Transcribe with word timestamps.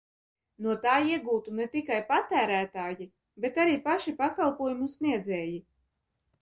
No 0.65 0.71
tā 0.85 0.93
iegūtu 1.09 1.53
ne 1.59 1.67
tikai 1.75 1.99
patērētāji, 2.09 3.09
bet 3.45 3.63
arī 3.67 3.77
paši 3.91 4.17
pakalpojumu 4.25 4.93
sniedzēji. 4.99 5.59